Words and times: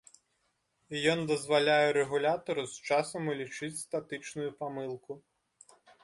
Ён 1.11 1.19
дазваляе 1.31 1.89
рэгулятару 1.97 2.63
з 2.71 2.75
часам 2.91 3.29
улічыць 3.33 3.71
статычную 3.81 4.47
памылку. 4.63 5.11